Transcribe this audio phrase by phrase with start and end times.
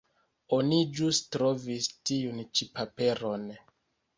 [0.55, 3.45] Oni ĵus trovis tiun ĉi paperon.